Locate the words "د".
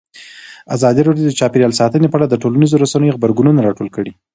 1.27-1.31, 2.29-2.35